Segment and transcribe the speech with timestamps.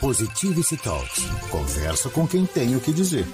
[0.00, 1.24] Positivity Talks.
[1.50, 3.26] Conversa com quem tem o que dizer.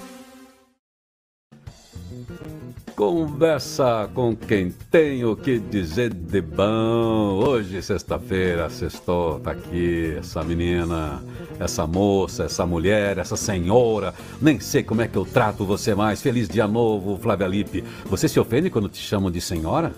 [2.95, 7.39] Conversa com quem tem o que dizer de bom.
[7.45, 11.23] Hoje, sexta-feira, sextou, tá aqui essa menina,
[11.59, 14.11] essa moça, essa mulher, essa senhora.
[14.41, 16.19] Nem sei como é que eu trato você mais.
[16.19, 17.83] Feliz dia novo, Flávia Lippe.
[18.05, 19.93] Você se ofende quando te chamam de senhora?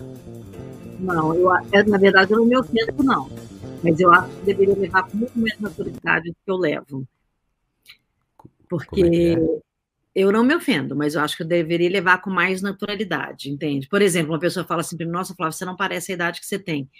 [1.00, 1.50] Não, eu,
[1.86, 3.37] na verdade eu não me ofendo, não.
[3.82, 7.08] Mas eu acho que deveria levar com muito mais naturalidade do que eu levo.
[8.68, 9.38] Porque é é?
[10.14, 13.88] eu não me ofendo, mas eu acho que eu deveria levar com mais naturalidade, entende?
[13.88, 16.40] Por exemplo, uma pessoa fala assim para mim, nossa, Flávia, você não parece a idade
[16.40, 16.90] que você tem.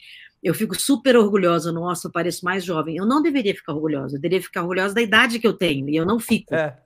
[0.43, 2.97] Eu fico super orgulhosa, nossa, eu pareço mais jovem.
[2.97, 5.97] Eu não deveria ficar orgulhosa, eu deveria ficar orgulhosa da idade que eu tenho, e
[5.97, 6.55] eu não fico.
[6.55, 6.79] É.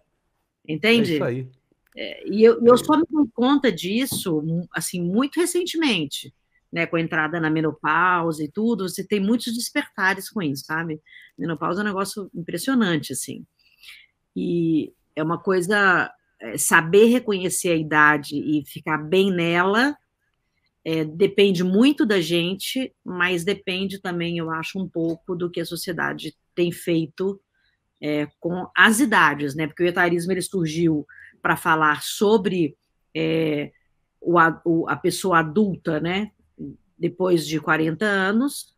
[0.67, 1.13] Entende?
[1.13, 1.49] É isso aí.
[1.95, 6.33] É, e eu, eu só me dou conta disso, assim, muito recentemente
[6.73, 11.01] né, com a entrada na menopausa e tudo, você tem muitos despertares com isso, sabe?
[11.37, 13.45] Menopausa é um negócio impressionante, assim.
[14.35, 19.95] E é uma coisa, é, saber reconhecer a idade e ficar bem nela,
[20.85, 25.67] é, depende muito da gente, mas depende também, eu acho, um pouco do que a
[25.67, 27.41] sociedade tem feito
[28.01, 29.67] é, com as idades, né?
[29.67, 31.07] Porque o etarismo ele surgiu
[31.41, 32.77] para falar sobre
[33.15, 33.71] é,
[34.21, 36.33] o, a, a pessoa adulta, né?
[37.03, 38.73] Depois de 40 anos,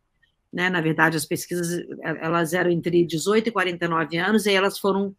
[0.51, 0.67] né?
[0.67, 5.15] Na verdade, as pesquisas elas eram entre 18 e 49 anos e elas foram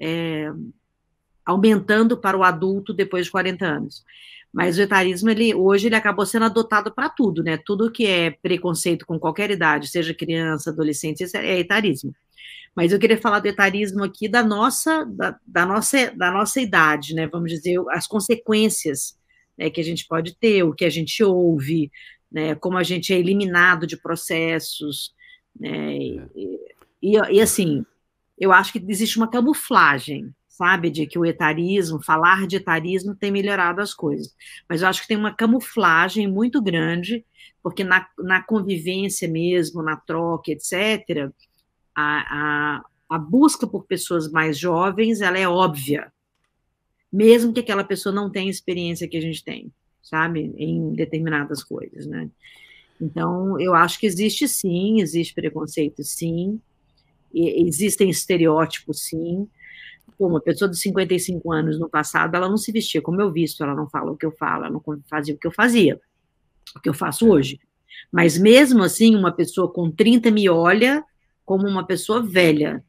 [0.00, 0.50] é,
[1.44, 4.04] aumentando para o adulto depois de 40 anos.
[4.50, 7.58] Mas o etarismo, ele, hoje, ele acabou sendo adotado para tudo, né?
[7.58, 12.14] Tudo que é preconceito com qualquer idade, seja criança, adolescente, é etarismo.
[12.74, 17.14] Mas eu queria falar do etarismo aqui da nossa, da, da nossa, da nossa idade,
[17.14, 17.26] né?
[17.26, 19.18] Vamos dizer, as consequências
[19.58, 21.90] né, que a gente pode ter, o que a gente ouve,
[22.30, 25.14] né, como a gente é eliminado de processos,
[25.58, 26.28] né, e, é.
[27.02, 27.84] e, e, assim,
[28.38, 33.30] eu acho que existe uma camuflagem, sabe, de que o etarismo, falar de etarismo tem
[33.30, 34.34] melhorado as coisas,
[34.68, 37.24] mas eu acho que tem uma camuflagem muito grande,
[37.62, 41.30] porque na, na convivência mesmo, na troca, etc.,
[41.94, 46.12] a, a, a busca por pessoas mais jovens, ela é óbvia,
[47.12, 49.72] mesmo que aquela pessoa não tenha a experiência que a gente tem
[50.06, 52.30] sabe, em determinadas coisas, né?
[53.00, 56.60] Então, eu acho que existe sim, existe preconceito sim,
[57.34, 59.48] existem estereótipos sim.
[60.16, 63.64] Pô, uma pessoa de 55 anos no passado, ela não se vestia como eu visto,
[63.64, 66.00] ela não fala o que eu falo, ela não fazia o que eu fazia,
[66.76, 67.58] o que eu faço hoje.
[68.10, 71.04] Mas mesmo assim, uma pessoa com 30 me olha
[71.44, 72.82] como uma pessoa velha.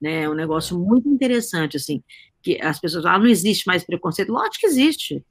[0.00, 0.22] Né?
[0.24, 2.02] É um negócio muito interessante, assim,
[2.42, 4.32] que as pessoas falam, ah, não existe mais preconceito.
[4.32, 5.24] Lógico que existe.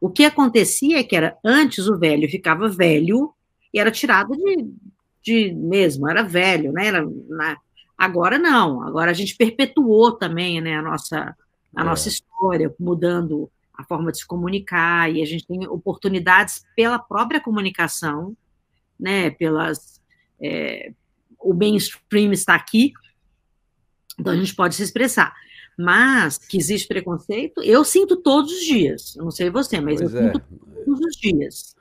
[0.00, 3.32] O que acontecia é que era antes o velho ficava velho
[3.72, 4.70] e era tirado de,
[5.22, 6.86] de mesmo, era velho, né?
[6.86, 7.56] Era, na,
[7.96, 11.36] agora não, agora a gente perpetuou também né, a, nossa,
[11.74, 11.84] a é.
[11.84, 17.40] nossa história, mudando a forma de se comunicar, e a gente tem oportunidades pela própria
[17.40, 18.34] comunicação,
[18.98, 19.30] né?
[19.30, 20.00] Pelas.
[20.40, 20.92] É,
[21.38, 22.92] o mainstream está aqui,
[24.18, 25.34] então a gente pode se expressar.
[25.76, 29.14] Mas que existe preconceito, eu sinto todos os dias.
[29.16, 30.32] Eu não sei você, mas pois eu é.
[30.32, 30.42] sinto
[30.84, 31.76] todos os dias.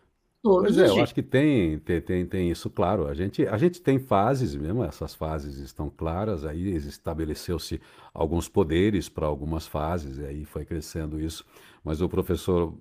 [0.46, 3.08] Todos pois é, eu acho que tem, tem, tem, tem, isso claro.
[3.08, 7.82] A gente, a gente tem fases mesmo, essas fases estão claras, aí estabeleceu-se
[8.14, 11.44] alguns poderes para algumas fases, e aí foi crescendo isso.
[11.84, 12.76] Mas o professor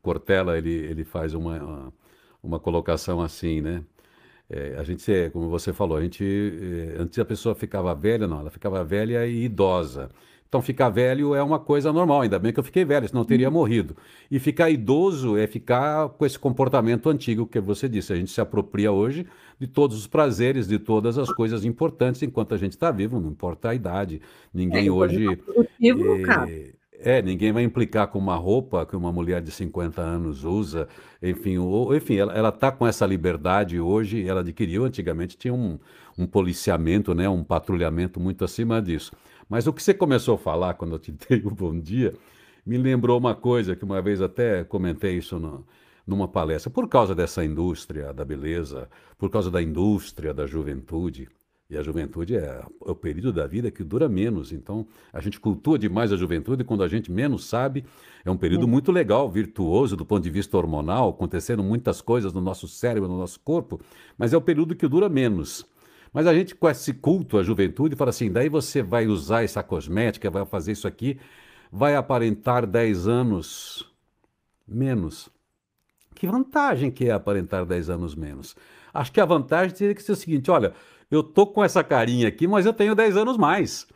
[0.00, 1.92] Cortella, ele, ele faz uma,
[2.42, 3.84] uma colocação assim, né?
[4.50, 8.40] É, a gente, como você falou, a gente, é, antes a pessoa ficava velha, não,
[8.40, 10.10] ela ficava velha e idosa.
[10.48, 13.26] Então, ficar velho é uma coisa normal, ainda bem que eu fiquei velho, senão eu
[13.26, 13.52] teria uhum.
[13.52, 13.94] morrido.
[14.30, 18.14] E ficar idoso é ficar com esse comportamento antigo que você disse.
[18.14, 19.26] A gente se apropria hoje
[19.60, 23.28] de todos os prazeres, de todas as coisas importantes enquanto a gente está vivo, não
[23.28, 24.22] importa a idade.
[24.52, 25.26] Ninguém é, hoje.
[25.28, 26.48] É, cara.
[27.00, 30.88] É, ninguém vai implicar com uma roupa que uma mulher de 50 anos usa,
[31.22, 35.78] enfim, ou, enfim, ela está com essa liberdade hoje, ela adquiriu, antigamente tinha um,
[36.18, 39.12] um policiamento, né, um patrulhamento muito acima disso.
[39.48, 42.14] Mas o que você começou a falar quando eu te dei o bom dia,
[42.66, 45.64] me lembrou uma coisa que uma vez até comentei isso no,
[46.04, 51.28] numa palestra, por causa dessa indústria da beleza, por causa da indústria da juventude,
[51.70, 54.52] e a juventude é, é, o período da vida que dura menos.
[54.52, 57.84] Então, a gente cultua demais a juventude quando a gente menos sabe.
[58.24, 58.66] É um período é.
[58.66, 63.18] muito legal, virtuoso do ponto de vista hormonal, acontecendo muitas coisas no nosso cérebro, no
[63.18, 63.80] nosso corpo,
[64.16, 65.66] mas é o período que dura menos.
[66.10, 69.62] Mas a gente, com esse culto à juventude, fala assim: daí você vai usar essa
[69.62, 71.18] cosmética, vai fazer isso aqui,
[71.70, 73.92] vai aparentar 10 anos
[74.66, 75.28] menos.
[76.14, 78.56] Que vantagem que é aparentar 10 anos menos?
[78.92, 80.72] Acho que a vantagem teria que ser o seguinte: olha,
[81.10, 83.86] eu tô com essa carinha aqui, mas eu tenho 10 anos mais.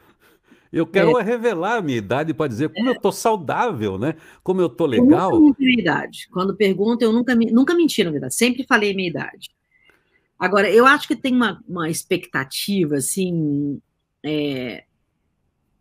[0.73, 1.23] Eu quero é.
[1.23, 2.93] revelar a minha idade para dizer como é.
[2.93, 4.17] eu tô saudável, né?
[4.43, 5.31] Como eu tô legal.
[5.31, 6.29] Eu nunca minha idade.
[6.33, 8.35] Quando perguntam, eu nunca, nunca menti na verdade.
[8.35, 9.51] Sempre falei minha idade.
[10.39, 13.81] Agora, eu acho que tem uma, uma expectativa, assim.
[14.25, 14.85] É...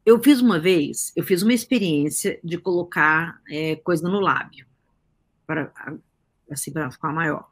[0.05, 4.65] Eu fiz uma vez, eu fiz uma experiência de colocar é, coisa no lábio,
[5.45, 5.71] para
[6.49, 7.49] assim, para ficar maior.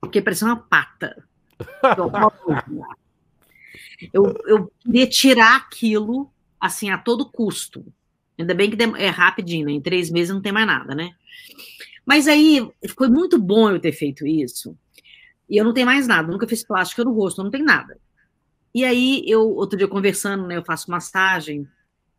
[0.00, 1.24] Porque parecia uma pata.
[4.12, 6.30] Eu, eu queria tirar aquilo,
[6.60, 7.84] assim, a todo custo.
[8.38, 9.72] Ainda bem que é rapidinho, né?
[9.72, 11.12] Em três meses não tem mais nada, né?
[12.04, 14.76] Mas aí foi muito bom eu ter feito isso.
[15.48, 17.98] E eu não tenho mais nada, nunca fiz plástica no rosto, não tem nada.
[18.74, 20.56] E aí, eu, outro dia conversando, né?
[20.56, 21.66] Eu faço massagem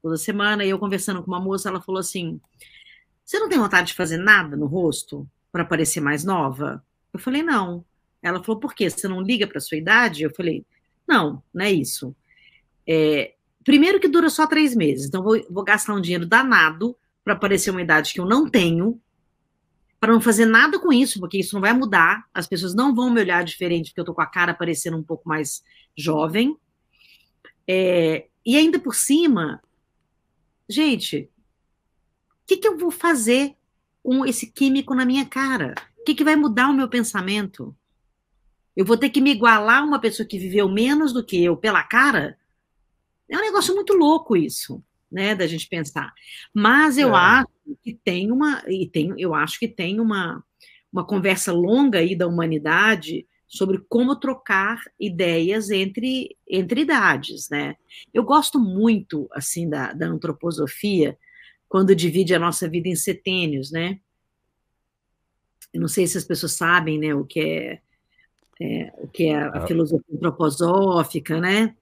[0.01, 2.41] toda semana, e eu conversando com uma moça, ela falou assim:
[3.23, 6.83] Você não tem vontade de fazer nada no rosto para parecer mais nova?
[7.13, 7.85] Eu falei, não.
[8.27, 8.89] Ela falou, por quê?
[8.89, 10.23] Você não liga para sua idade?
[10.23, 10.65] Eu falei,
[11.07, 12.15] não, não é isso.
[12.87, 13.33] É,
[13.63, 17.71] primeiro que dura só três meses, então vou, vou gastar um dinheiro danado para aparecer
[17.71, 19.01] uma idade que eu não tenho,
[19.99, 23.09] para não fazer nada com isso, porque isso não vai mudar, as pessoas não vão
[23.09, 25.63] me olhar diferente, porque eu tô com a cara parecendo um pouco mais
[25.97, 26.55] jovem.
[27.67, 29.61] É, e ainda por cima,
[30.69, 31.29] gente,
[32.43, 33.55] o que, que eu vou fazer
[34.01, 35.75] com esse químico na minha cara?
[35.99, 37.75] O que, que vai mudar o meu pensamento?
[38.77, 41.57] Eu vou ter que me igualar a uma pessoa que viveu menos do que eu
[41.57, 42.37] pela cara?
[43.27, 44.81] É um negócio muito louco isso,
[45.11, 46.13] né, da gente pensar.
[46.53, 47.19] Mas eu é.
[47.19, 47.49] acho
[47.83, 50.43] que tem uma e tem, eu acho que tem uma
[50.91, 57.75] uma conversa longa aí da humanidade sobre como trocar ideias entre, entre idades, né?
[58.13, 61.17] Eu gosto muito, assim, da, da antroposofia,
[61.69, 63.99] quando divide a nossa vida em setênios, né?
[65.73, 67.81] Eu não sei se as pessoas sabem, né, o que é
[68.61, 69.67] é, o que é a, a ah.
[69.67, 71.75] filosofia antroposófica, né?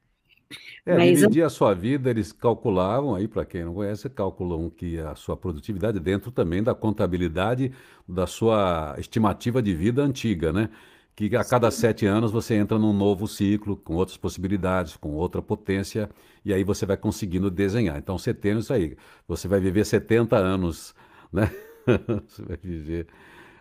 [0.85, 4.99] É, Mas, dividir a sua vida, eles calculavam aí, para quem não conhece, calculam que
[4.99, 7.71] a sua produtividade dentro também da contabilidade
[8.07, 10.69] da sua estimativa de vida antiga, né?
[11.15, 15.41] Que a cada sete anos você entra num novo ciclo, com outras possibilidades, com outra
[15.41, 16.09] potência,
[16.43, 17.97] e aí você vai conseguindo desenhar.
[17.97, 18.97] Então, tem isso aí.
[19.27, 20.93] Você vai viver 70 anos,
[21.31, 21.49] né?
[22.27, 23.07] você vai viver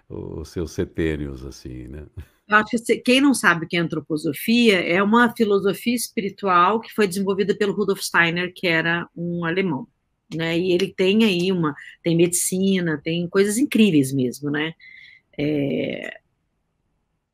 [0.09, 2.05] os seus setênios, assim, né?
[2.47, 6.93] Eu acho que quem não sabe o que é antroposofia é uma filosofia espiritual que
[6.93, 9.89] foi desenvolvida pelo Rudolf Steiner, que era um alemão,
[10.35, 10.59] né?
[10.59, 14.75] E ele tem aí uma, tem medicina, tem coisas incríveis mesmo, né?
[15.39, 16.21] É,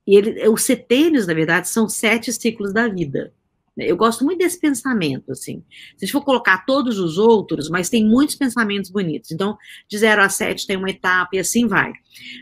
[0.06, 3.32] e ele, os setênios, na verdade, são sete ciclos da vida.
[3.76, 5.64] Eu gosto muito desse pensamento, assim.
[5.96, 9.31] Se a gente for colocar todos os outros, mas tem muitos pensamentos bonitos.
[9.31, 9.56] Então,
[9.88, 11.93] de 0 a 7 tem uma etapa e assim vai.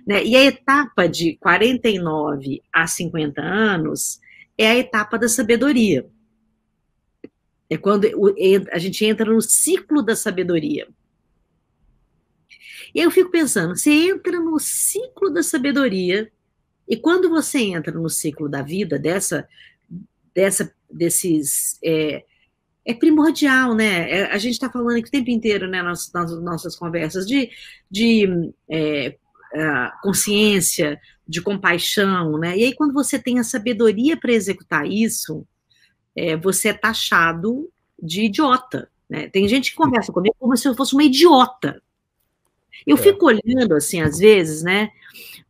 [0.06, 0.24] Né?
[0.24, 4.20] E a etapa de 49 a 50 anos
[4.56, 6.06] é a etapa da sabedoria.
[7.70, 8.08] É quando
[8.72, 10.88] a gente entra no ciclo da sabedoria.
[12.94, 16.32] E aí eu fico pensando, você entra no ciclo da sabedoria,
[16.88, 19.46] e quando você entra no ciclo da vida, dessa,
[20.34, 21.78] dessa desses.
[21.84, 22.24] É,
[22.84, 24.10] é primordial, né?
[24.10, 27.50] É, a gente está falando aqui o tempo inteiro, né, nas, nas nossas conversas, de,
[27.90, 29.14] de é,
[30.02, 32.56] consciência, de compaixão, né?
[32.56, 35.46] E aí, quando você tem a sabedoria para executar isso,
[36.16, 37.70] é, você é taxado
[38.02, 38.90] de idiota.
[39.08, 39.28] Né?
[39.28, 41.82] Tem gente que conversa comigo como se eu fosse uma idiota.
[42.86, 43.00] Eu é.
[43.00, 44.90] fico olhando, assim, às vezes, né?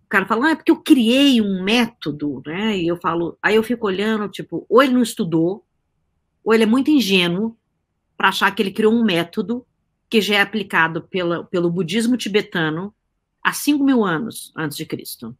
[0.08, 2.76] Cara fala, ah, é porque eu criei um método, né?
[2.78, 5.64] E eu falo, aí eu fico olhando, tipo, ou ele não estudou,
[6.42, 7.56] ou ele é muito ingênuo
[8.16, 9.66] para achar que ele criou um método
[10.08, 12.94] que já é aplicado pela, pelo budismo tibetano
[13.42, 15.36] há 5 mil anos antes de Cristo.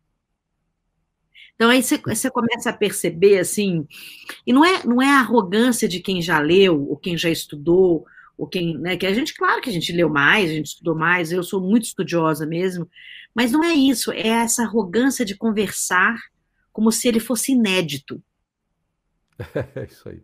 [1.55, 3.87] Então aí você, você, começa a perceber assim,
[4.47, 8.07] e não é não é a arrogância de quem já leu ou quem já estudou
[8.37, 10.95] ou quem, né, que a gente claro que a gente leu mais, a gente estudou
[10.95, 12.89] mais, eu sou muito estudiosa mesmo,
[13.39, 16.19] mas não é isso, é essa arrogância de conversar
[16.73, 18.21] como se ele fosse inédito.
[19.77, 20.21] É isso aí.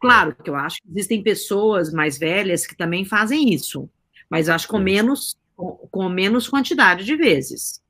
[0.00, 3.86] Claro que eu acho que existem pessoas mais velhas que também fazem isso,
[4.30, 7.82] mas acho com menos, com, com menos quantidade de vezes.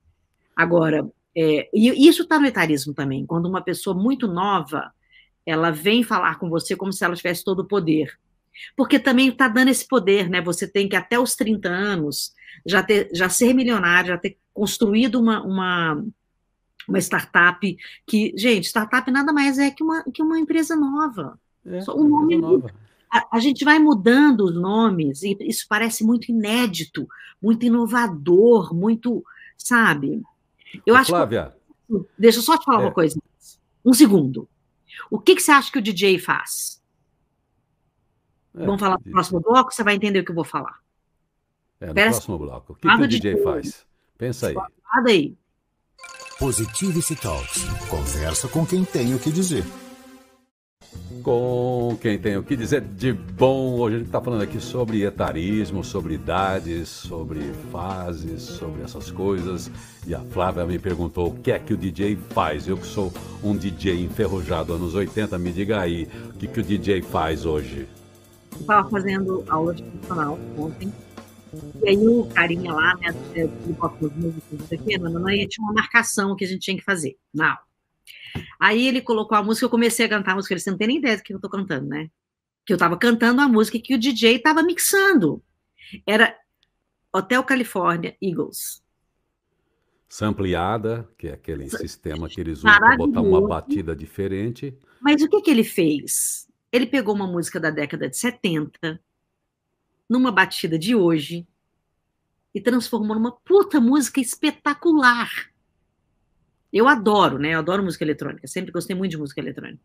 [0.56, 4.92] Agora, é, e isso está no etarismo também, quando uma pessoa muito nova,
[5.46, 8.18] ela vem falar com você como se ela tivesse todo o poder.
[8.76, 10.40] Porque também está dando esse poder, né?
[10.42, 12.32] Você tem que até os 30 anos
[12.66, 16.04] já, ter, já ser milionário, já ter construído uma, uma,
[16.88, 17.76] uma startup
[18.06, 21.38] que, gente, startup nada mais é que uma, que uma empresa nova.
[21.64, 22.72] É, o nome nova.
[23.10, 27.08] A, a, gente vai mudando os nomes e isso parece muito inédito,
[27.42, 29.24] muito inovador, muito,
[29.56, 30.22] sabe?
[30.86, 31.52] Eu acho Flávia.
[31.88, 32.84] Que, deixa eu só te falar é.
[32.86, 33.20] uma coisa.
[33.84, 34.48] Um segundo.
[35.10, 36.79] O que, que você acha que o DJ faz?
[38.56, 40.78] É, Vamos falar no próximo bloco, você vai entender o que eu vou falar.
[41.80, 42.72] É, no Pera próximo bloco.
[42.72, 43.86] O que, que o DJ, DJ faz?
[44.18, 44.54] Pensa aí.
[44.54, 45.36] Nada aí.
[46.38, 47.64] Positivity Talks.
[47.88, 49.64] Conversa com quem tem o que dizer.
[51.22, 53.78] Com quem tem o que dizer de bom.
[53.78, 57.40] Hoje a gente está falando aqui sobre etarismo, sobre idades, sobre
[57.70, 59.70] fases, sobre essas coisas.
[60.06, 62.66] E a Flávia me perguntou o que é que o DJ faz.
[62.66, 63.12] Eu que sou
[63.44, 67.86] um DJ enferrujado anos 80, me diga aí, o que, que o DJ faz hoje?
[68.58, 70.92] Estava fazendo aula de funcional ontem
[71.82, 75.72] e aí o carinha lá, né, que bota os músicos, não, não, não, tinha uma
[75.72, 77.70] marcação que a gente tinha que fazer na aula.
[78.60, 80.98] Aí ele colocou a música, eu comecei a cantar a música, ele não tem nem
[80.98, 82.08] ideia do que eu tô cantando, né?
[82.64, 85.42] Que eu tava cantando a música que o DJ tava mixando.
[86.06, 86.36] Era
[87.12, 88.82] Hotel California Eagles.
[90.08, 94.76] Sampleada, que é aquele sistema que eles usam para botar uma batida diferente.
[95.00, 96.48] Mas o que que ele fez?
[96.72, 99.00] Ele pegou uma música da década de 70,
[100.08, 101.46] numa batida de hoje
[102.54, 105.30] e transformou numa puta música espetacular.
[106.72, 107.54] Eu adoro, né?
[107.54, 109.82] Eu adoro música eletrônica, sempre gostei muito de música eletrônica.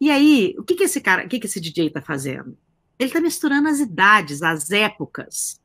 [0.00, 2.56] E aí, o que que esse cara, o que que esse DJ tá fazendo?
[2.98, 5.60] Ele tá misturando as idades, as épocas,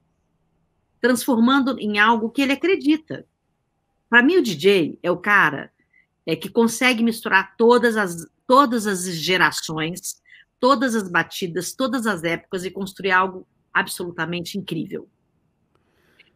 [1.01, 3.25] transformando em algo que ele acredita.
[4.09, 5.71] Para mim, o DJ é o cara
[6.25, 10.19] é que consegue misturar todas as, todas as gerações,
[10.59, 15.07] todas as batidas, todas as épocas e construir algo absolutamente incrível.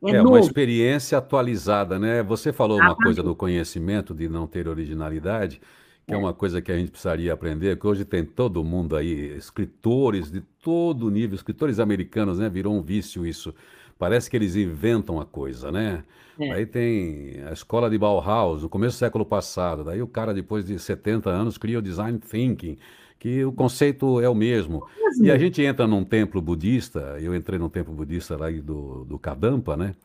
[0.05, 2.21] É, é uma experiência atualizada, né?
[2.21, 5.59] Você falou uma coisa do conhecimento, de não ter originalidade,
[6.05, 6.15] que é.
[6.15, 10.29] é uma coisa que a gente precisaria aprender, que hoje tem todo mundo aí, escritores
[10.29, 12.47] de todo nível, escritores americanos, né?
[12.47, 13.55] Virou um vício isso.
[13.97, 16.03] Parece que eles inventam a coisa, né?
[16.39, 16.51] É.
[16.51, 19.83] Aí tem a escola de Bauhaus, no começo do século passado.
[19.83, 22.77] Daí o cara, depois de 70 anos, cria o design thinking
[23.23, 24.85] que o conceito é o mesmo.
[25.21, 29.17] E a gente entra num templo budista, eu entrei num templo budista lá do, do
[29.17, 29.95] Kadampa, né?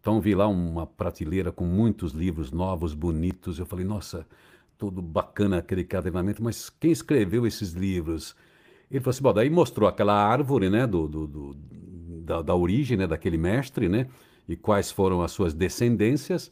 [0.00, 3.60] Então vi lá uma prateleira com muitos livros novos, bonitos.
[3.60, 4.26] Eu falei, nossa,
[4.76, 8.34] tudo bacana aquele treinamento, mas quem escreveu esses livros?
[8.90, 11.56] Ele falou assim, bom, daí mostrou aquela árvore, né, do, do, do
[12.26, 14.06] da, da, origem, né, daquele mestre, né,
[14.48, 16.50] e quais foram as suas descendências.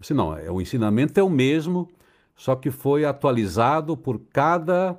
[0.00, 1.88] Disse, não, é, o ensinamento é o mesmo,
[2.34, 4.98] só que foi atualizado por cada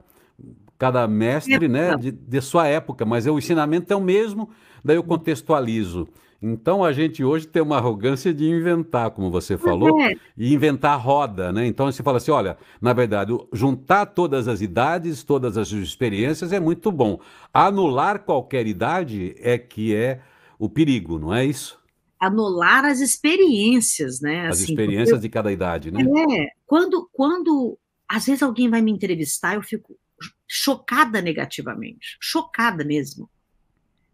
[0.78, 4.50] cada mestre, né, de, de, sua época, mas o ensinamento é o mesmo,
[4.84, 6.10] daí eu contextualizo.
[6.46, 10.14] Então a gente hoje tem uma arrogância de inventar, como você falou, é.
[10.38, 11.66] e inventar roda, né?
[11.66, 16.60] Então você fala assim, olha, na verdade, juntar todas as idades, todas as experiências é
[16.60, 17.18] muito bom.
[17.54, 20.20] Anular qualquer idade é que é
[20.60, 21.80] o perigo, não é isso?
[22.20, 24.48] Anular as experiências, né?
[24.48, 26.02] As assim, experiências de cada idade, né?
[26.02, 29.98] É, quando, quando às vezes alguém vai me entrevistar, eu fico,
[30.46, 33.30] chocada negativamente, chocada mesmo.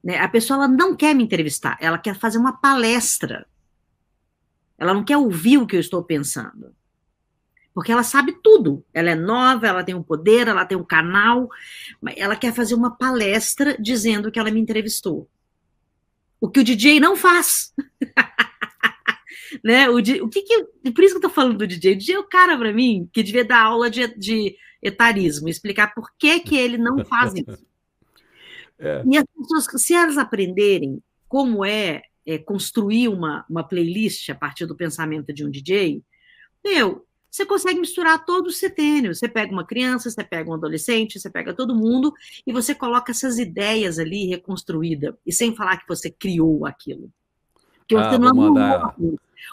[0.04, 0.18] Né?
[0.18, 3.46] A pessoa ela não quer me entrevistar, ela quer fazer uma palestra.
[4.78, 6.74] Ela não quer ouvir o que eu estou pensando.
[7.74, 8.84] Porque ela sabe tudo.
[8.94, 11.50] Ela é nova, ela tem um poder, ela tem um canal.
[12.16, 15.30] Ela quer fazer uma palestra dizendo que ela me entrevistou.
[16.42, 17.74] O que o DJ não faz.
[19.64, 19.90] né?
[19.90, 21.94] O, o que, que por isso que eu tô falando do DJ.
[21.94, 25.94] O DJ é o cara para mim que devia dar aula de, de etarismo, explicar
[25.94, 27.69] por que, que ele não faz isso.
[28.80, 29.04] É.
[29.06, 34.66] E as pessoas, se elas aprenderem como é, é, construir uma, uma playlist a partir
[34.66, 36.02] do pensamento de um DJ,
[36.64, 39.20] meu, você consegue misturar todos os setênios.
[39.20, 42.14] Você pega uma criança, você pega um adolescente, você pega todo mundo
[42.46, 47.12] e você coloca essas ideias ali reconstruída e sem falar que você criou aquilo.
[47.88, 48.96] Que ah, você não mandar,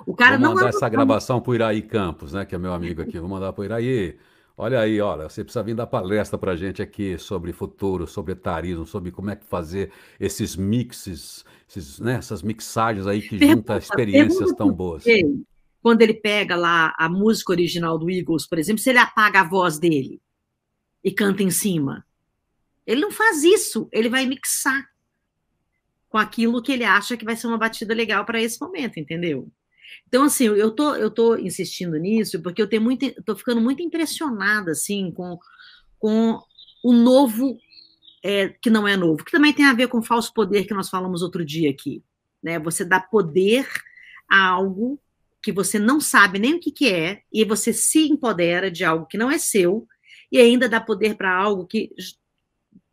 [0.07, 2.73] o cara vou não mandar essa gravação para o Iraí Campos, né, que é meu
[2.73, 3.19] amigo aqui.
[3.19, 4.17] Vou mandar para o Iraí.
[4.59, 8.33] Olha aí, olha, você precisa vir dar palestra para a gente aqui sobre futuro, sobre
[8.33, 13.77] etarismo, sobre como é que fazer esses mixes, esses, né, essas mixagens aí que juntam
[13.77, 15.05] experiências tão boas.
[15.83, 19.45] Quando ele pega lá a música original do Eagles, por exemplo, se ele apaga a
[19.45, 20.23] voz dele
[21.05, 22.07] e canta em cima.
[22.87, 24.89] Ele não faz isso, ele vai mixar
[26.09, 29.51] com aquilo que ele acha que vai ser uma batida legal para esse momento, entendeu?
[30.07, 33.83] Então, assim, eu tô, eu tô insistindo nisso porque eu tenho muito, tô ficando muito
[33.83, 35.39] impressionada, assim, com,
[35.99, 36.41] com
[36.85, 37.59] o novo,
[38.25, 40.75] é, que não é novo, que também tem a ver com o falso poder que
[40.75, 42.03] nós falamos outro dia aqui,
[42.43, 42.59] né?
[42.61, 43.69] Você dá poder
[44.29, 45.01] a algo
[45.43, 49.07] que você não sabe nem o que, que é, e você se empodera de algo
[49.07, 49.87] que não é seu,
[50.31, 51.91] e ainda dá poder para algo que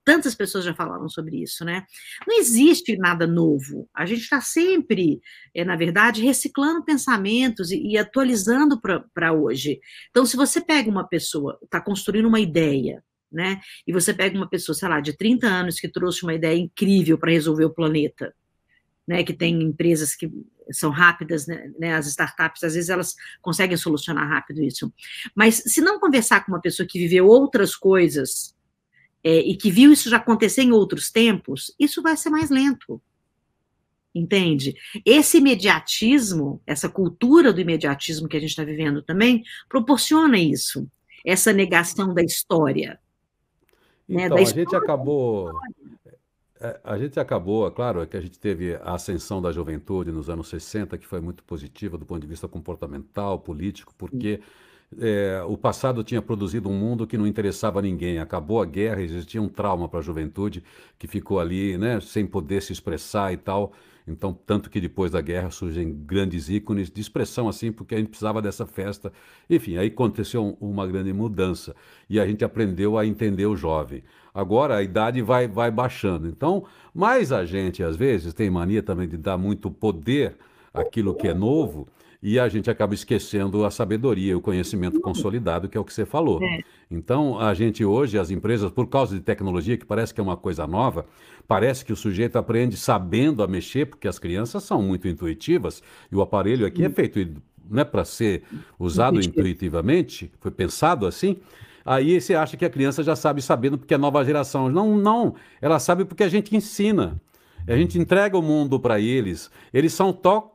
[0.03, 1.86] tantas pessoas já falaram sobre isso, né?
[2.27, 3.89] Não existe nada novo.
[3.93, 5.22] A gente está sempre,
[5.53, 9.79] é, na verdade, reciclando pensamentos e, e atualizando para hoje.
[10.10, 13.60] Então, se você pega uma pessoa, está construindo uma ideia, né?
[13.88, 17.17] E você pega uma pessoa, sei lá, de 30 anos que trouxe uma ideia incrível
[17.17, 18.33] para resolver o planeta,
[19.07, 19.24] né?
[19.24, 20.31] Que tem empresas que
[20.72, 24.93] são rápidas, né, né, as startups, às vezes elas conseguem solucionar rápido isso.
[25.36, 28.52] Mas se não conversar com uma pessoa que viveu outras coisas
[29.24, 33.01] é, e que viu isso já acontecer em outros tempos, isso vai ser mais lento.
[34.13, 34.75] Entende?
[35.03, 40.88] Esse imediatismo, essa cultura do imediatismo que a gente está vivendo também, proporciona isso,
[41.25, 43.00] essa negação da história.
[44.08, 45.51] Né, então, da a gente acabou.
[46.60, 50.30] É, a gente acabou, claro, é que a gente teve a ascensão da juventude nos
[50.30, 54.42] anos 60, que foi muito positiva do ponto de vista comportamental, político, porque
[55.00, 58.19] é, o passado tinha produzido um mundo que não interessava a ninguém.
[58.19, 60.63] Acabou a guerra, existia um trauma para a juventude
[60.97, 63.73] que ficou ali, né, sem poder se expressar e tal.
[64.07, 68.09] Então, tanto que depois da guerra surgem grandes ícones de expressão assim, porque a gente
[68.09, 69.12] precisava dessa festa.
[69.50, 71.75] Enfim, aí aconteceu uma grande mudança
[72.09, 74.03] e a gente aprendeu a entender o jovem.
[74.33, 76.27] Agora a idade vai, vai baixando.
[76.27, 80.35] Então, mais a gente às vezes tem mania também de dar muito poder
[80.73, 81.88] àquilo que é novo
[82.25, 86.06] e a gente acaba esquecendo a sabedoria, o conhecimento consolidado, que é o que você
[86.06, 86.42] falou.
[86.42, 86.62] É.
[86.89, 90.38] Então, a gente hoje, as empresas, por causa de tecnologia, que parece que é uma
[90.38, 91.06] coisa nova,
[91.46, 96.15] parece que o sujeito aprende sabendo a mexer, porque as crianças são muito intuitivas, e
[96.15, 97.20] o aparelho aqui é feito
[97.70, 98.44] não é para ser
[98.80, 101.38] usado intuitivamente, foi pensado assim.
[101.86, 104.70] Aí você acha que a criança já sabe sabendo porque é nova geração.
[104.70, 105.36] Não, não.
[105.62, 107.22] Ela sabe porque a gente ensina.
[107.68, 109.50] A gente entrega o mundo para eles.
[109.74, 110.52] Eles são to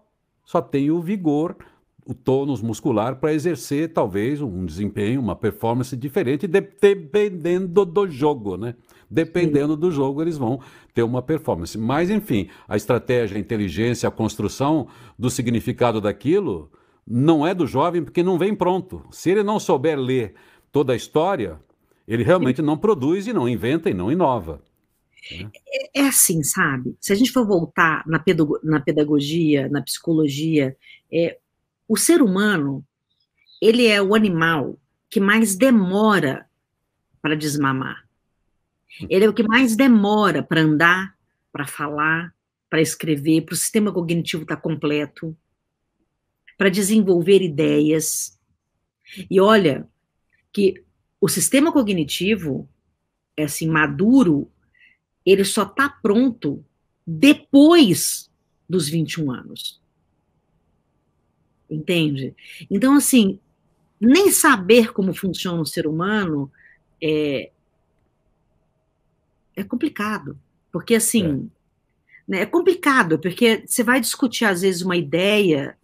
[0.48, 1.54] só tem o vigor,
[2.06, 8.74] o tônus muscular para exercer talvez um desempenho, uma performance diferente, dependendo do jogo, né?
[9.10, 9.80] Dependendo Sim.
[9.80, 10.58] do jogo, eles vão
[10.94, 11.76] ter uma performance.
[11.76, 14.88] Mas, enfim, a estratégia, a inteligência, a construção
[15.18, 16.72] do significado daquilo
[17.06, 19.02] não é do jovem porque não vem pronto.
[19.10, 20.34] Se ele não souber ler
[20.72, 21.60] toda a história,
[22.06, 24.62] ele realmente não produz e não inventa e não inova.
[25.30, 25.50] Né?
[25.66, 26.96] É, é, assim, sabe?
[27.00, 28.22] Se a gente for voltar na,
[28.62, 30.76] na pedagogia, na psicologia,
[31.12, 31.38] é,
[31.86, 32.84] o ser humano,
[33.60, 34.78] ele é o animal
[35.10, 36.46] que mais demora
[37.20, 38.06] para desmamar.
[39.08, 41.16] Ele é o que mais demora para andar,
[41.52, 42.34] para falar,
[42.68, 45.36] para escrever, para o sistema cognitivo estar tá completo,
[46.56, 48.38] para desenvolver ideias.
[49.30, 49.88] E olha
[50.52, 50.84] que
[51.20, 52.68] o sistema cognitivo,
[53.36, 54.50] é assim, maduro,
[55.30, 56.64] ele só está pronto
[57.06, 58.30] depois
[58.68, 59.80] dos 21 anos.
[61.70, 62.34] Entende?
[62.70, 63.38] Então, assim,
[64.00, 66.50] nem saber como funciona o ser humano
[67.02, 67.50] é,
[69.54, 70.38] é complicado.
[70.72, 71.58] Porque, assim, é.
[72.28, 75.76] Né, é complicado, porque você vai discutir, às vezes, uma ideia,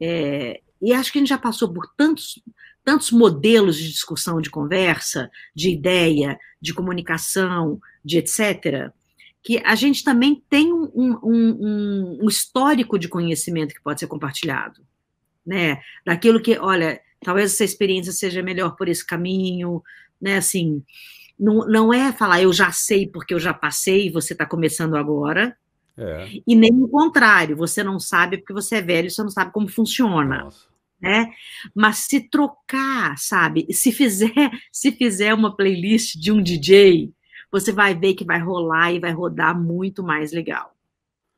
[0.00, 2.42] é, e acho que a gente já passou por tantos,
[2.84, 8.90] tantos modelos de discussão, de conversa, de ideia, de comunicação, de etc.,
[9.42, 14.80] que a gente também tem um, um, um, histórico de conhecimento que pode ser compartilhado,
[15.44, 15.80] né?
[16.06, 19.82] Daquilo que, olha, talvez essa experiência seja melhor por esse caminho,
[20.20, 20.36] né?
[20.36, 20.84] Assim,
[21.38, 24.94] não, não é falar eu já sei porque eu já passei e você está começando
[24.94, 25.56] agora,
[25.98, 26.28] é.
[26.46, 29.68] e nem o contrário, você não sabe porque você é velho, você não sabe como
[29.68, 30.44] funciona.
[30.44, 31.32] Nossa né?
[31.74, 33.66] Mas se trocar, sabe?
[33.72, 34.30] Se fizer,
[34.70, 37.12] se fizer uma playlist de um DJ,
[37.52, 40.74] você vai ver que vai rolar e vai rodar muito mais legal.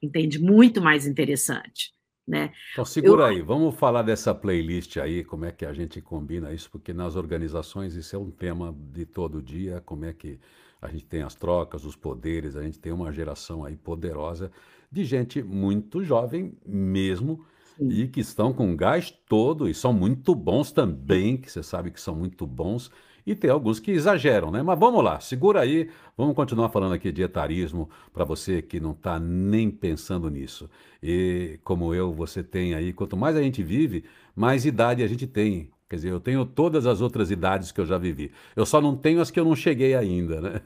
[0.00, 0.38] Entende?
[0.38, 1.92] Muito mais interessante.
[2.26, 2.52] Né?
[2.72, 3.26] Então segura Eu...
[3.26, 7.16] aí, vamos falar dessa playlist aí, como é que a gente combina isso, porque nas
[7.16, 10.40] organizações isso é um tema de todo dia, como é que
[10.80, 14.50] a gente tem as trocas, os poderes, a gente tem uma geração aí poderosa
[14.90, 17.44] de gente muito jovem mesmo,
[17.80, 22.00] e que estão com gás todo e são muito bons também, que você sabe que
[22.00, 22.90] são muito bons.
[23.26, 24.62] E tem alguns que exageram, né?
[24.62, 28.92] Mas vamos lá, segura aí, vamos continuar falando aqui de etarismo para você que não
[28.92, 30.68] está nem pensando nisso.
[31.02, 34.04] E como eu, você tem aí, quanto mais a gente vive,
[34.36, 35.70] mais idade a gente tem.
[35.88, 38.30] Quer dizer, eu tenho todas as outras idades que eu já vivi.
[38.54, 40.60] Eu só não tenho as que eu não cheguei ainda, né?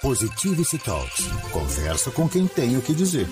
[0.00, 1.26] Positivity Talks.
[1.50, 3.28] Conversa com quem tem o que dizer.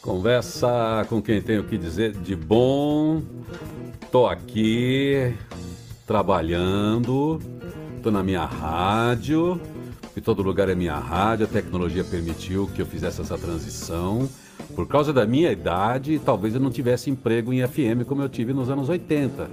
[0.00, 3.22] Conversa com quem tem o que dizer de bom.
[4.10, 5.32] Tô aqui
[6.12, 7.40] trabalhando,
[8.02, 9.58] tô na minha rádio,
[10.14, 14.28] e todo lugar é minha rádio, a tecnologia permitiu que eu fizesse essa transição.
[14.74, 18.52] Por causa da minha idade, talvez eu não tivesse emprego em FM como eu tive
[18.52, 19.48] nos anos 80.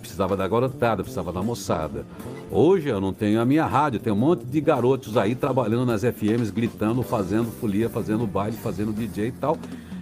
[0.00, 2.04] Precisava da garotada, precisava da moçada.
[2.50, 6.02] Hoje eu não tenho a minha rádio, tem um monte de garotos aí trabalhando nas
[6.02, 9.56] FMs, gritando, fazendo folia, fazendo baile, fazendo DJ e tal.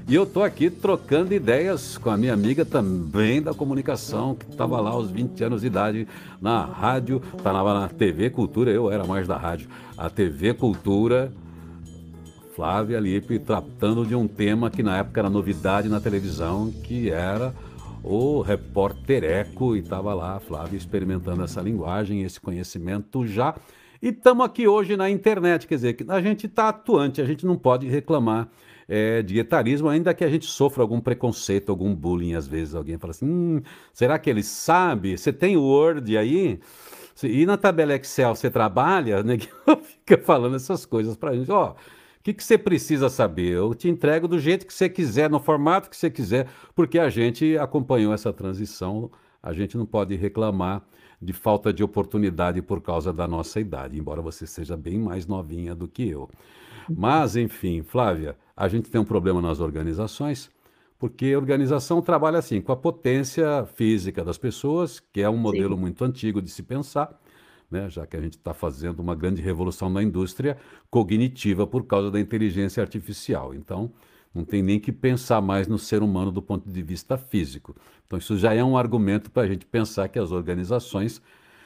[0.09, 4.81] E eu tô aqui trocando ideias com a minha amiga também da comunicação, que estava
[4.81, 6.09] lá aos 20 anos de idade
[6.40, 9.68] na rádio, estava na TV Cultura, eu era mais da rádio.
[9.99, 11.31] A TV Cultura,
[12.57, 17.53] Flávia Lipe, tratando de um tema que na época era novidade na televisão, que era
[18.03, 23.55] o repórter Eco, e estava lá, Flávia, experimentando essa linguagem, esse conhecimento já.
[24.01, 27.59] E estamos aqui hoje na internet, quer dizer, a gente está atuante, a gente não
[27.59, 28.49] pode reclamar
[28.88, 32.96] é, de etarismo, ainda que a gente sofra algum preconceito, algum bullying, às vezes alguém
[32.96, 35.16] fala assim, hum, será que ele sabe?
[35.16, 36.59] Você tem o Word aí?
[37.22, 39.22] E na tabela Excel você trabalha?
[39.22, 39.38] Né?
[39.83, 41.74] Fica falando essas coisas para a gente, ó...
[42.18, 43.53] O que, que você precisa saber?
[43.55, 47.09] Eu te entrego do jeito que você quiser, no formato que você quiser, porque a
[47.09, 49.11] gente acompanhou essa transição,
[49.42, 50.83] a gente não pode reclamar
[51.22, 55.74] de falta de oportunidade por causa da nossa idade, embora você seja bem mais novinha
[55.74, 56.29] do que eu.
[56.88, 60.51] Mas, enfim, Flávia, a gente tem um problema nas organizações,
[60.99, 65.77] porque a organização trabalha assim, com a potência física das pessoas, que é um modelo
[65.77, 65.81] Sim.
[65.81, 67.16] muito antigo de se pensar,
[67.71, 70.57] né, já que a gente está fazendo uma grande revolução na indústria
[70.90, 73.55] cognitiva por causa da inteligência artificial.
[73.55, 73.92] Então,
[74.35, 77.77] não tem nem que pensar mais no ser humano do ponto de vista físico.
[78.09, 81.23] Então, isso já é um argumento para a gente pensar que as organizações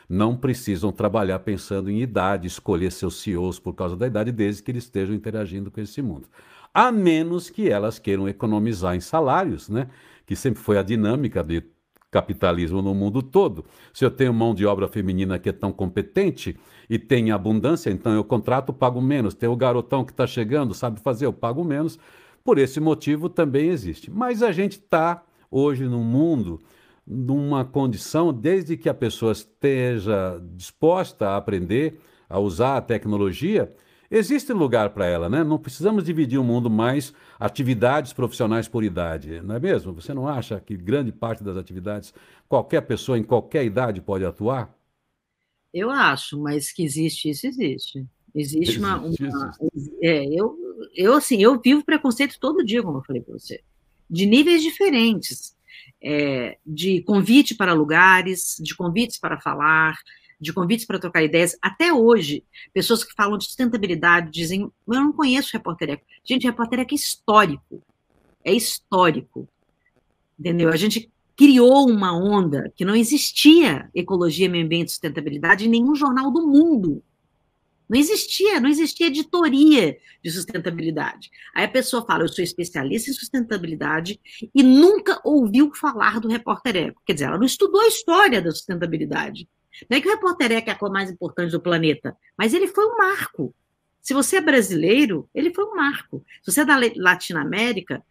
[0.07, 4.70] não precisam trabalhar pensando em idade, escolher seus CEOs por causa da idade, desde que
[4.70, 6.28] eles estejam interagindo com esse mundo.
[6.74, 9.88] A menos que elas queiram economizar em salários, né?
[10.26, 11.62] que sempre foi a dinâmica de
[12.11, 13.64] capitalismo no mundo todo.
[13.92, 16.58] Se eu tenho mão de obra feminina que é tão competente
[16.88, 19.35] e tem abundância, então eu contrato, pago menos.
[19.35, 21.98] Tem o garotão que está chegando, sabe fazer, eu pago menos.
[22.44, 24.11] Por esse motivo também existe.
[24.11, 26.61] Mas a gente está hoje no mundo
[27.06, 33.72] numa condição, desde que a pessoa esteja disposta a aprender, a usar a tecnologia,
[34.12, 35.42] existe lugar para ela, né?
[35.42, 39.92] Não precisamos dividir o mundo mais atividades profissionais por idade, não é mesmo?
[39.94, 42.12] Você não acha que grande parte das atividades
[42.48, 44.72] qualquer pessoa em qualquer idade pode atuar?
[45.72, 48.07] Eu acho, mas que existe isso existe.
[48.35, 49.53] Existe, uma, uma
[50.03, 50.57] é, eu,
[50.94, 53.61] eu assim, eu vivo preconceito todo dia, como eu falei para você,
[54.09, 55.55] de níveis diferentes,
[56.03, 59.98] é, de convite para lugares, de convites para falar,
[60.42, 61.57] de convites para trocar ideias.
[61.62, 66.05] Até hoje, pessoas que falam de sustentabilidade dizem: Eu não conheço Repórter Eco.
[66.24, 67.83] Gente, Repórter Eco é histórico.
[68.44, 69.48] É histórico.
[70.38, 70.70] Entendeu?
[70.70, 75.94] A gente criou uma onda que não existia ecologia, meio ambiente e sustentabilidade em nenhum
[75.94, 77.02] jornal do mundo.
[77.88, 81.31] Não existia, não existia editoria de sustentabilidade.
[81.55, 84.18] Aí a pessoa fala, eu sou especialista em sustentabilidade
[84.55, 87.02] e nunca ouviu falar do repórter eco.
[87.05, 89.46] Quer dizer, ela não estudou a história da sustentabilidade.
[89.88, 92.66] Não é que o repórter é, é a coisa mais importante do planeta, mas ele
[92.66, 93.54] foi um marco.
[94.00, 96.24] Se você é brasileiro, ele foi um marco.
[96.42, 98.02] Se você é da Latinoamérica,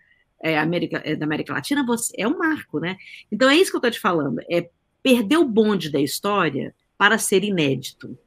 [0.41, 2.97] é, América, é da América Latina, você é um marco, né?
[3.31, 4.39] Então é isso que eu estou te falando.
[4.49, 4.69] É
[5.03, 8.17] perder o bonde da história para ser inédito,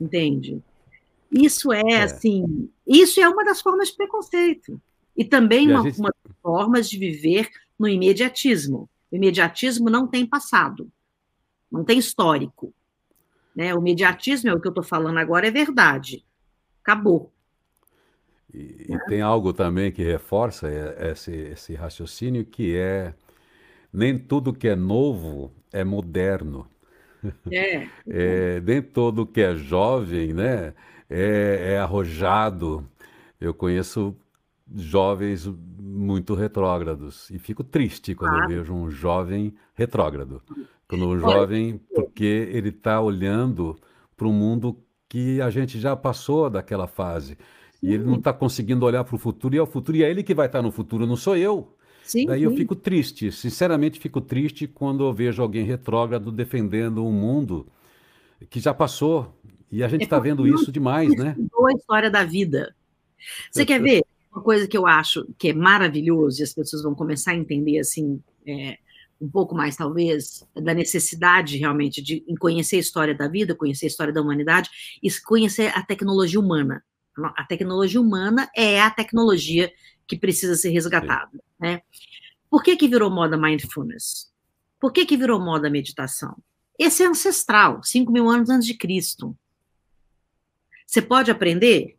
[0.00, 0.60] entende?
[1.30, 2.02] Isso é, é.
[2.02, 4.80] assim, isso é uma das formas de preconceito
[5.16, 5.98] e também e uma, gente...
[5.98, 8.88] uma das formas de viver no imediatismo.
[9.10, 10.90] O imediatismo não tem passado,
[11.70, 12.72] não tem histórico.
[13.54, 13.74] Né?
[13.74, 16.24] O mediatismo é o que eu estou falando agora, é verdade.
[16.82, 17.32] Acabou.
[18.52, 20.68] E, e tem algo também que reforça
[21.00, 23.14] esse, esse raciocínio, que é
[23.92, 26.68] nem tudo que é novo é moderno.
[27.50, 27.88] É.
[28.06, 30.74] é nem todo que é jovem né,
[31.08, 32.86] é, é arrojado.
[33.40, 34.16] Eu conheço
[34.74, 35.46] jovens
[35.78, 38.42] muito retrógrados e fico triste quando ah.
[38.42, 40.42] eu vejo um jovem retrógrado.
[40.88, 43.76] Quando um jovem, porque ele está olhando
[44.16, 47.36] para um mundo que a gente já passou daquela fase.
[47.82, 50.10] E ele não está conseguindo olhar para o futuro, e é o futuro, e é
[50.10, 51.76] ele que vai estar tá no futuro, não sou eu.
[52.02, 52.44] Sim, Daí sim.
[52.44, 57.66] eu fico triste, sinceramente fico triste quando eu vejo alguém retrógrado defendendo um mundo
[58.48, 59.36] que já passou.
[59.70, 61.34] E a gente está é vendo isso demais, né?
[61.36, 62.74] a história da vida.
[63.50, 66.94] Você quer ver uma coisa que eu acho que é maravilhoso e as pessoas vão
[66.94, 68.78] começar a entender assim, é,
[69.20, 73.88] um pouco mais, talvez, da necessidade realmente de conhecer a história da vida, conhecer a
[73.88, 74.70] história da humanidade
[75.02, 76.84] e conhecer a tecnologia humana.
[77.34, 79.72] A tecnologia humana é a tecnologia
[80.06, 81.40] que precisa ser resgatada.
[81.58, 81.80] Né?
[82.50, 84.30] Por que, que virou moda mindfulness?
[84.78, 86.36] Por que, que virou moda meditação?
[86.78, 89.36] Esse é ancestral, 5 mil anos antes de Cristo.
[90.86, 91.98] Você pode aprender?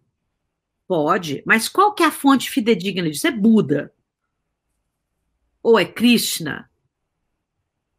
[0.87, 3.27] Pode, mas qual que é a fonte fidedigna disso?
[3.27, 3.91] É Buda.
[5.61, 6.69] Ou é Krishna?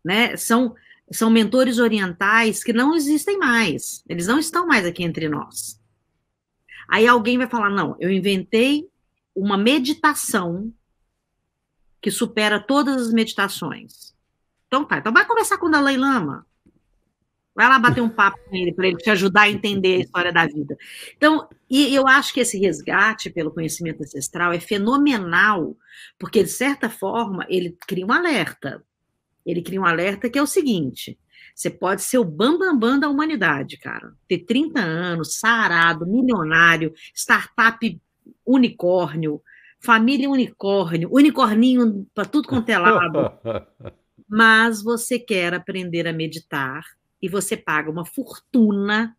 [0.09, 0.35] Né?
[0.39, 0.75] São
[1.11, 4.03] são mentores orientais que não existem mais.
[4.09, 5.81] Eles não estão mais aqui entre nós.
[6.89, 8.89] Aí alguém vai falar: não, eu inventei
[9.35, 10.73] uma meditação
[12.01, 14.15] que supera todas as meditações.
[14.67, 16.47] Então tá, então vai conversar com o Dalai Lama.
[17.55, 20.33] Vai lá bater um papo com ele para ele te ajudar a entender a história
[20.33, 20.77] da vida.
[21.17, 25.77] Então, e eu acho que esse resgate pelo conhecimento ancestral é fenomenal,
[26.19, 28.85] porque de certa forma ele cria um alerta
[29.51, 31.19] ele cria um alerta que é o seguinte:
[31.55, 34.13] você pode ser o bambambam bam, bam da humanidade, cara.
[34.29, 38.01] Ter 30 anos, sarado, milionário, startup
[38.47, 39.43] unicórnio,
[39.81, 43.33] família unicórnio, unicorninho para tudo quanto é lado.
[44.29, 46.85] Mas você quer aprender a meditar
[47.21, 49.17] e você paga uma fortuna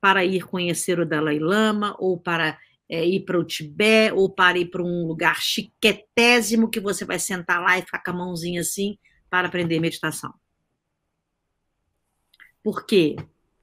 [0.00, 2.56] para ir conhecer o Dalai Lama ou para
[2.90, 7.20] é, ir para o Tibete ou para ir para um lugar chiquetésimo que você vai
[7.20, 8.98] sentar lá e ficar com a mãozinha assim
[9.30, 10.34] para aprender meditação.
[12.64, 13.14] Porque,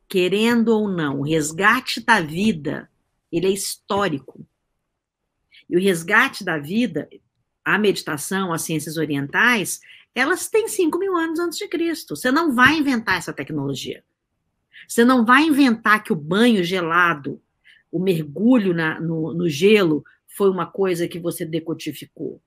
[0.07, 2.89] querendo ou não, o resgate da vida,
[3.29, 4.47] ele é histórico.
[5.69, 7.09] E o resgate da vida,
[7.65, 9.81] a meditação, as ciências orientais,
[10.15, 12.15] elas têm 5 mil anos antes de Cristo.
[12.15, 14.03] Você não vai inventar essa tecnologia.
[14.87, 17.41] Você não vai inventar que o banho gelado
[17.91, 22.41] o mergulho na, no, no gelo foi uma coisa que você decodificou.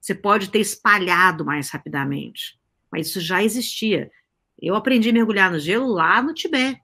[0.00, 2.58] Você pode ter espalhado mais rapidamente,
[2.90, 4.10] mas isso já existia.
[4.60, 6.80] Eu aprendi a mergulhar no gelo lá no Tibete.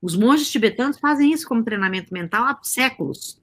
[0.00, 3.40] Os monges tibetanos fazem isso como treinamento mental há séculos.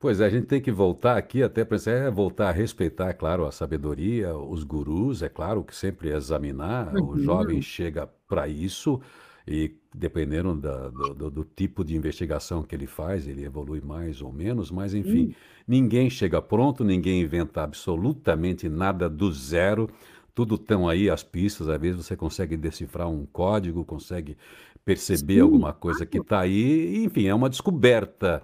[0.00, 3.46] Pois é, a gente tem que voltar aqui até para é, voltar a respeitar, claro,
[3.46, 6.96] a sabedoria, os gurus, é claro que sempre examinar.
[6.96, 7.10] Uhum.
[7.10, 9.00] O jovem chega para isso
[9.46, 14.32] e dependendo da, do, do, tipo de investigação que ele faz, ele evolui mais ou
[14.32, 15.32] menos, mas enfim, hum.
[15.66, 19.88] ninguém chega pronto, ninguém inventa absolutamente nada do zero.
[20.34, 24.36] Tudo estão aí as pistas, às vezes você consegue decifrar um código, consegue
[24.84, 25.40] perceber Sim.
[25.40, 28.42] alguma coisa que está aí, enfim, é uma descoberta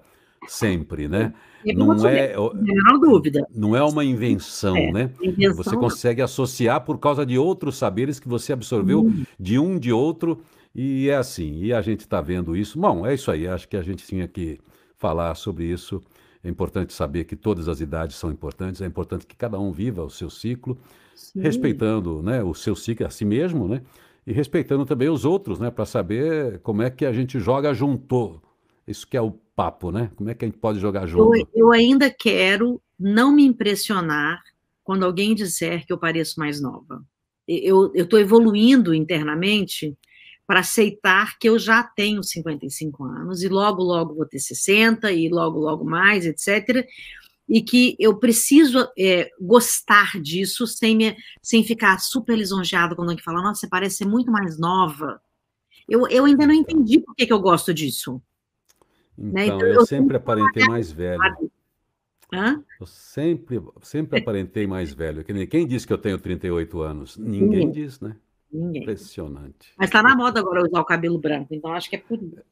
[0.48, 1.32] sempre, né?
[1.74, 3.46] Não é, não dúvida.
[3.52, 5.10] Não é uma invenção, é, né?
[5.20, 9.24] Invenção, você consegue associar por causa de outros saberes que você absorveu hum.
[9.38, 10.42] de um de outro
[10.76, 12.78] e é assim, e a gente está vendo isso.
[12.78, 14.58] Bom, é isso aí, acho que a gente tinha que
[14.98, 16.02] falar sobre isso.
[16.44, 20.04] É importante saber que todas as idades são importantes, é importante que cada um viva
[20.04, 20.78] o seu ciclo,
[21.14, 21.40] Sim.
[21.40, 23.80] respeitando né, o seu ciclo a si mesmo, né?
[24.26, 25.70] E respeitando também os outros, né?
[25.70, 28.42] Para saber como é que a gente joga junto.
[28.86, 30.10] Isso que é o papo, né?
[30.14, 31.34] Como é que a gente pode jogar junto?
[31.36, 34.42] Eu, eu ainda quero não me impressionar
[34.84, 37.02] quando alguém disser que eu pareço mais nova.
[37.48, 39.96] Eu estou evoluindo internamente
[40.46, 45.28] para aceitar que eu já tenho 55 anos e logo, logo vou ter 60 e
[45.28, 46.86] logo, logo mais, etc.
[47.48, 53.24] E que eu preciso é, gostar disso sem, me, sem ficar super lisonjeado quando alguém
[53.24, 55.20] fala, nossa, você parece ser muito mais nova.
[55.88, 58.22] Eu, eu ainda não entendi por que, que eu gosto disso.
[59.18, 59.46] Então, né?
[59.46, 61.20] então eu, eu, sempre aparentei mais velho.
[62.32, 62.62] Hã?
[62.80, 65.24] Eu sempre, sempre aparentei mais velho.
[65.24, 67.16] Quem disse que eu tenho 38 anos?
[67.16, 68.16] Ninguém diz, né?
[68.52, 68.82] Ninguém.
[68.82, 69.72] Impressionante.
[69.76, 72.42] Mas está na moda agora usar o cabelo branco, então acho que é por isso.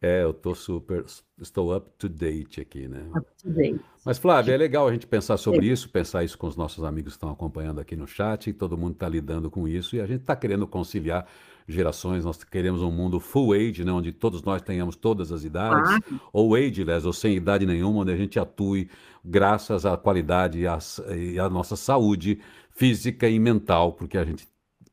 [0.00, 1.04] É, eu tô super,
[1.40, 3.08] estou up to date aqui, né?
[3.16, 3.80] Up to date.
[4.04, 7.14] Mas, Flávia, é legal a gente pensar sobre isso, pensar isso com os nossos amigos
[7.14, 10.06] que estão acompanhando aqui no chat, e todo mundo está lidando com isso, e a
[10.06, 11.26] gente está querendo conciliar
[11.66, 15.90] gerações, nós queremos um mundo full age, né, onde todos nós tenhamos todas as idades,
[15.90, 16.20] ah.
[16.32, 18.88] ou ageless, ou sem idade nenhuma, onde a gente atue
[19.24, 20.78] graças à qualidade e à,
[21.16, 22.38] e à nossa saúde
[22.70, 24.46] física e mental, porque a gente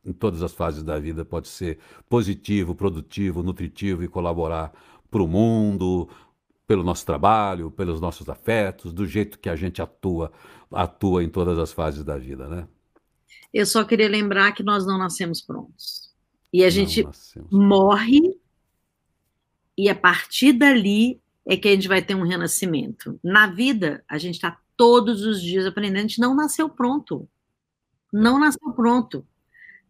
[0.04, 4.72] em todas as fases da vida pode ser positivo, produtivo, nutritivo e colaborar
[5.10, 6.08] para o mundo,
[6.66, 10.32] pelo nosso trabalho, pelos nossos afetos, do jeito que a gente atua,
[10.72, 12.66] atua em todas as fases da vida, né?
[13.52, 16.12] Eu só queria lembrar que nós não nascemos prontos.
[16.52, 17.06] E a gente
[17.50, 18.20] morre
[19.76, 23.18] e a partir dali é que a gente vai ter um renascimento.
[23.22, 27.28] Na vida, a gente está todos os dias aprendendo, a gente não nasceu pronto.
[28.12, 29.26] Não nasceu pronto.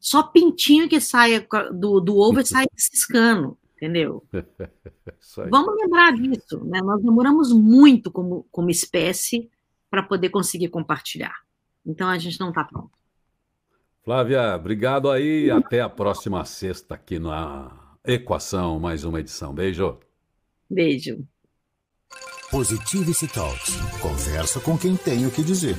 [0.04, 4.22] Só pintinho que saia do, do ovo e sai ciscando, entendeu?
[5.50, 6.78] Vamos lembrar disso, né?
[6.82, 9.50] Nós demoramos muito como, como espécie
[9.88, 11.34] para poder conseguir compartilhar.
[11.86, 12.90] Então a gente não está pronto.
[14.04, 15.50] Flávia, obrigado aí.
[15.50, 19.54] Até a próxima sexta aqui na Equação, mais uma edição.
[19.54, 19.98] Beijo.
[20.68, 21.26] Beijo.
[22.50, 23.74] Positivity Talks.
[24.02, 25.76] Conversa com quem tem o que dizer.